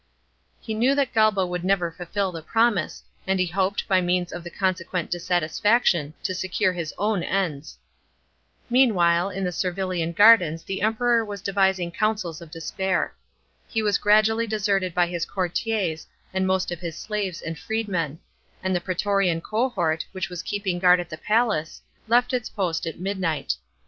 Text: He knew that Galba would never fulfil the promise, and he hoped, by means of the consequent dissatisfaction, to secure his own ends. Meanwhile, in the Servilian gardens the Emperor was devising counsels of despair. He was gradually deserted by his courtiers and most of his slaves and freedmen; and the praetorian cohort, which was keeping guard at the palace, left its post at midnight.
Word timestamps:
He 0.59 0.73
knew 0.73 0.95
that 0.95 1.13
Galba 1.13 1.45
would 1.45 1.63
never 1.63 1.91
fulfil 1.91 2.31
the 2.31 2.41
promise, 2.41 3.03
and 3.27 3.39
he 3.39 3.45
hoped, 3.45 3.87
by 3.87 4.01
means 4.01 4.33
of 4.33 4.43
the 4.43 4.49
consequent 4.49 5.11
dissatisfaction, 5.11 6.15
to 6.23 6.33
secure 6.33 6.73
his 6.73 6.91
own 6.97 7.21
ends. 7.21 7.77
Meanwhile, 8.67 9.29
in 9.29 9.43
the 9.43 9.51
Servilian 9.51 10.11
gardens 10.11 10.63
the 10.63 10.81
Emperor 10.81 11.23
was 11.23 11.39
devising 11.43 11.91
counsels 11.91 12.41
of 12.41 12.49
despair. 12.49 13.13
He 13.67 13.83
was 13.83 13.99
gradually 13.99 14.47
deserted 14.47 14.95
by 14.95 15.05
his 15.05 15.23
courtiers 15.27 16.07
and 16.33 16.47
most 16.47 16.71
of 16.71 16.79
his 16.79 16.97
slaves 16.97 17.39
and 17.43 17.55
freedmen; 17.55 18.17
and 18.63 18.75
the 18.75 18.81
praetorian 18.81 19.39
cohort, 19.39 20.03
which 20.13 20.29
was 20.29 20.41
keeping 20.41 20.79
guard 20.79 20.99
at 20.99 21.11
the 21.11 21.17
palace, 21.19 21.79
left 22.07 22.33
its 22.33 22.49
post 22.49 22.87
at 22.87 22.99
midnight. 22.99 23.55